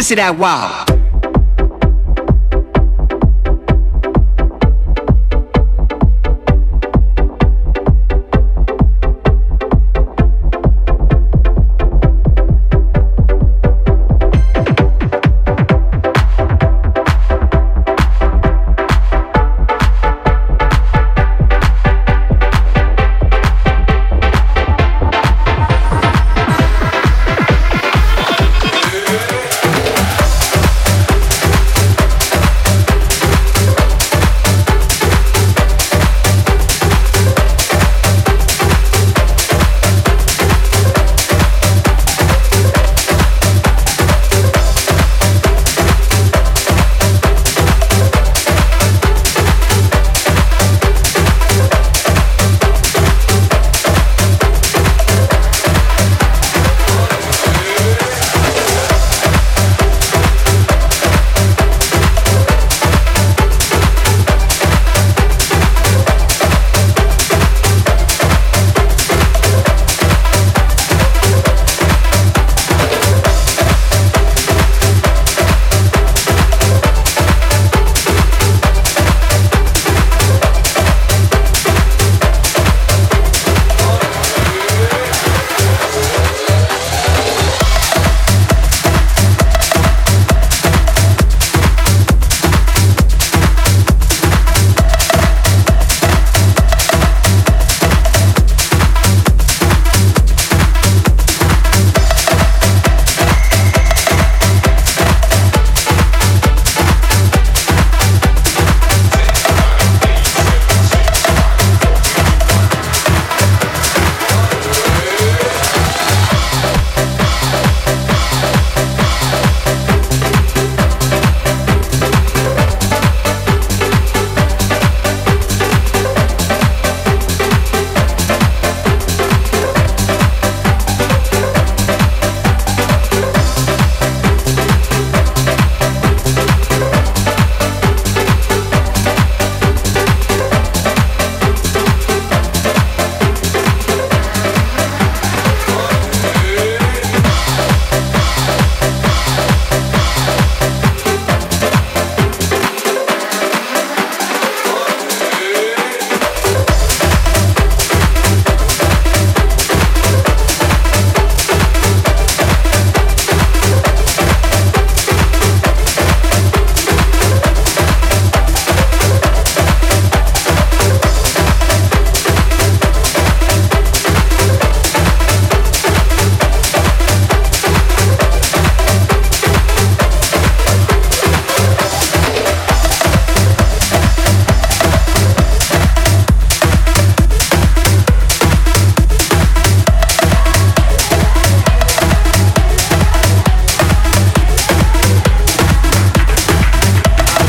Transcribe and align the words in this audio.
Sissy 0.00 0.16
that 0.16 0.38
wow. 0.38 0.89